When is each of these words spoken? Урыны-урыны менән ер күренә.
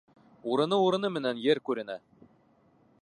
Урыны-урыны 0.53 1.11
менән 1.17 1.43
ер 1.45 1.63
күренә. 1.69 1.99